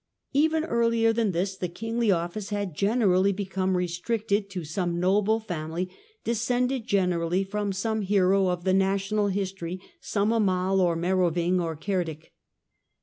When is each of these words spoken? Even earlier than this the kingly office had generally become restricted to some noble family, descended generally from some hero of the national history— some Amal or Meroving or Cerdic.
Even 0.33 0.63
earlier 0.65 1.13
than 1.13 1.29
this 1.31 1.55
the 1.55 1.69
kingly 1.69 2.09
office 2.09 2.49
had 2.49 2.73
generally 2.73 3.31
become 3.31 3.77
restricted 3.77 4.49
to 4.49 4.63
some 4.63 4.99
noble 4.99 5.39
family, 5.39 5.91
descended 6.23 6.87
generally 6.87 7.43
from 7.43 7.71
some 7.71 8.01
hero 8.01 8.47
of 8.47 8.63
the 8.63 8.73
national 8.73 9.27
history— 9.27 9.79
some 10.01 10.33
Amal 10.33 10.81
or 10.81 10.95
Meroving 10.97 11.61
or 11.61 11.75
Cerdic. 11.77 12.33